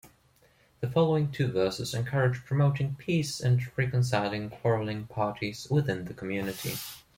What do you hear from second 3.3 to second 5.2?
and reconciling quarreling